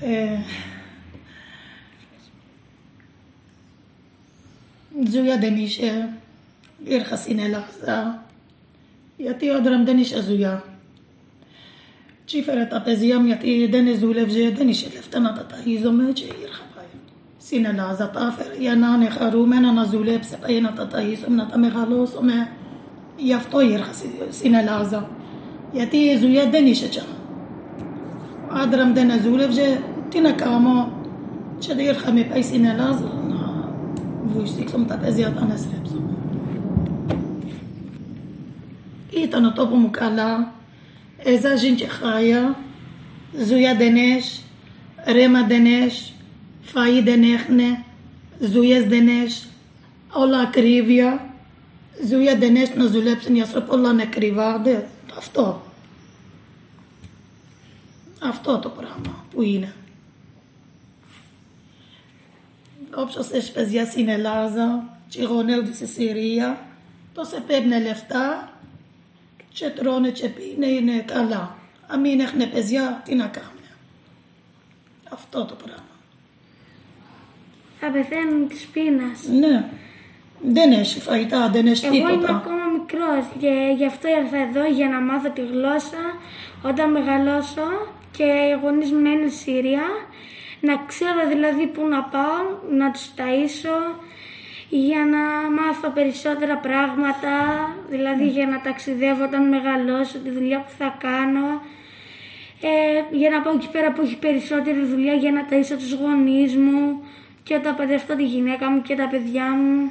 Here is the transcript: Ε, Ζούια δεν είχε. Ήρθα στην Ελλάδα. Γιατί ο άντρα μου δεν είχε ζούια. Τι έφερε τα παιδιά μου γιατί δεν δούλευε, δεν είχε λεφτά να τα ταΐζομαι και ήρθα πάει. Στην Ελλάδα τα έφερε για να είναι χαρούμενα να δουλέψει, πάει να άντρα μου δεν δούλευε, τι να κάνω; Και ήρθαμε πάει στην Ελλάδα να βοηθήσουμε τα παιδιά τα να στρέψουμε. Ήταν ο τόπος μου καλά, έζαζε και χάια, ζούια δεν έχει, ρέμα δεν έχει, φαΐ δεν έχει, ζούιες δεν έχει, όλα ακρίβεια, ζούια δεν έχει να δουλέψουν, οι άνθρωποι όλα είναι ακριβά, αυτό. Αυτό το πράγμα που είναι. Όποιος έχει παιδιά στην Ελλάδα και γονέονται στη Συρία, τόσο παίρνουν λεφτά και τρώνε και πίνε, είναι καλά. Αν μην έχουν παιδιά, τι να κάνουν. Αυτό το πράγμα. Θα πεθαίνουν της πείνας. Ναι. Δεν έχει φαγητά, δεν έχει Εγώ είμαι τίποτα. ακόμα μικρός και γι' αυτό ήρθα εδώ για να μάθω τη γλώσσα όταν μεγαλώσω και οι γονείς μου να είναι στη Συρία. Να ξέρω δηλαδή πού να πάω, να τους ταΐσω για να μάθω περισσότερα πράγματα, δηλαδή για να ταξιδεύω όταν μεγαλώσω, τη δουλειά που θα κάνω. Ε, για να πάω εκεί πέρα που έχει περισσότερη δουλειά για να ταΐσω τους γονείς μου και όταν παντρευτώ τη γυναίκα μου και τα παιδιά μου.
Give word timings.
Ε, 0.00 0.38
Ζούια 5.10 5.38
δεν 5.38 5.56
είχε. 5.56 6.08
Ήρθα 6.84 7.16
στην 7.16 7.38
Ελλάδα. 7.38 8.24
Γιατί 9.16 9.50
ο 9.50 9.56
άντρα 9.56 9.78
μου 9.78 9.84
δεν 9.84 9.98
είχε 9.98 10.22
ζούια. 10.22 10.64
Τι 12.24 12.38
έφερε 12.38 12.64
τα 12.64 12.80
παιδιά 12.80 13.20
μου 13.20 13.26
γιατί 13.26 13.66
δεν 13.66 13.98
δούλευε, 13.98 14.50
δεν 14.50 14.68
είχε 14.68 14.90
λεφτά 14.94 15.18
να 15.18 15.32
τα 15.32 15.46
ταΐζομαι 15.50 16.12
και 16.12 16.24
ήρθα 16.24 16.64
πάει. 16.74 16.84
Στην 17.40 17.64
Ελλάδα 17.64 18.10
τα 18.10 18.34
έφερε 18.38 18.56
για 18.58 18.76
να 18.76 18.86
είναι 18.86 19.08
χαρούμενα 19.08 19.72
να 19.72 19.84
δουλέψει, 19.84 20.36
πάει 20.40 20.60
να 20.60 20.72
άντρα 28.62 28.86
μου 28.86 28.94
δεν 28.94 29.20
δούλευε, 29.22 29.82
τι 30.08 30.20
να 30.20 30.32
κάνω; 30.32 30.92
Και 31.58 31.82
ήρθαμε 31.82 32.22
πάει 32.22 32.42
στην 32.42 32.64
Ελλάδα 32.64 33.12
να 33.28 33.72
βοηθήσουμε 34.24 34.86
τα 34.86 34.94
παιδιά 34.94 35.32
τα 35.32 35.46
να 35.46 35.56
στρέψουμε. 35.56 36.10
Ήταν 39.10 39.44
ο 39.44 39.52
τόπος 39.52 39.78
μου 39.78 39.90
καλά, 39.90 40.52
έζαζε 41.18 41.68
και 41.68 41.86
χάια, 41.86 42.56
ζούια 43.46 43.74
δεν 43.76 43.96
έχει, 43.96 44.42
ρέμα 45.04 45.42
δεν 45.42 45.64
έχει, 45.64 46.12
φαΐ 46.72 47.02
δεν 47.04 47.22
έχει, 47.22 47.84
ζούιες 48.40 48.84
δεν 48.84 49.08
έχει, 49.08 49.46
όλα 50.12 50.38
ακρίβεια, 50.38 51.34
ζούια 52.08 52.36
δεν 52.36 52.56
έχει 52.56 52.72
να 52.76 52.86
δουλέψουν, 52.86 53.34
οι 53.34 53.40
άνθρωποι 53.40 53.70
όλα 53.70 53.90
είναι 53.90 54.02
ακριβά, 54.02 54.62
αυτό. 55.18 55.62
Αυτό 58.24 58.58
το 58.58 58.68
πράγμα 58.68 59.24
που 59.30 59.42
είναι. 59.42 59.74
Όποιος 62.94 63.30
έχει 63.30 63.52
παιδιά 63.52 63.84
στην 63.84 64.08
Ελλάδα 64.08 64.98
και 65.08 65.22
γονέονται 65.22 65.72
στη 65.72 65.86
Συρία, 65.86 66.58
τόσο 67.14 67.40
παίρνουν 67.46 67.82
λεφτά 67.82 68.52
και 69.52 69.68
τρώνε 69.68 70.10
και 70.10 70.28
πίνε, 70.28 70.66
είναι 70.66 70.98
καλά. 70.98 71.56
Αν 71.86 72.00
μην 72.00 72.20
έχουν 72.20 72.50
παιδιά, 72.50 73.02
τι 73.04 73.14
να 73.14 73.26
κάνουν. 73.26 73.50
Αυτό 75.12 75.44
το 75.44 75.54
πράγμα. 75.54 75.82
Θα 77.80 77.90
πεθαίνουν 77.90 78.48
της 78.48 78.64
πείνας. 78.64 79.26
Ναι. 79.40 79.68
Δεν 80.46 80.72
έχει 80.72 81.00
φαγητά, 81.00 81.50
δεν 81.50 81.66
έχει 81.66 81.86
Εγώ 81.86 81.94
είμαι 81.94 82.10
τίποτα. 82.10 82.36
ακόμα 82.36 82.64
μικρός 82.66 83.24
και 83.38 83.74
γι' 83.76 83.86
αυτό 83.86 84.08
ήρθα 84.08 84.36
εδώ 84.36 84.66
για 84.66 84.88
να 84.88 85.00
μάθω 85.00 85.30
τη 85.30 85.40
γλώσσα 85.40 86.02
όταν 86.62 86.90
μεγαλώσω 86.90 87.62
και 88.16 88.24
οι 88.24 88.58
γονείς 88.62 88.92
μου 88.92 89.00
να 89.00 89.10
είναι 89.10 89.28
στη 89.28 89.38
Συρία. 89.38 89.86
Να 90.60 90.74
ξέρω 90.86 91.28
δηλαδή 91.28 91.66
πού 91.66 91.86
να 91.88 92.02
πάω, 92.02 92.40
να 92.70 92.90
τους 92.90 93.10
ταΐσω 93.16 93.96
για 94.68 95.04
να 95.04 95.50
μάθω 95.50 95.88
περισσότερα 95.90 96.56
πράγματα, 96.56 97.34
δηλαδή 97.88 98.28
για 98.28 98.46
να 98.46 98.60
ταξιδεύω 98.60 99.24
όταν 99.24 99.48
μεγαλώσω, 99.48 100.18
τη 100.18 100.30
δουλειά 100.30 100.58
που 100.58 100.72
θα 100.78 100.96
κάνω. 100.98 101.62
Ε, 102.60 103.16
για 103.16 103.30
να 103.30 103.40
πάω 103.40 103.54
εκεί 103.54 103.68
πέρα 103.72 103.92
που 103.92 104.02
έχει 104.02 104.16
περισσότερη 104.16 104.84
δουλειά 104.84 105.14
για 105.14 105.32
να 105.32 105.46
ταΐσω 105.50 105.76
τους 105.78 105.92
γονείς 105.92 106.56
μου 106.56 107.04
και 107.42 107.54
όταν 107.54 107.76
παντρευτώ 107.76 108.16
τη 108.16 108.24
γυναίκα 108.24 108.70
μου 108.70 108.82
και 108.82 108.94
τα 108.94 109.08
παιδιά 109.08 109.44
μου. 109.44 109.90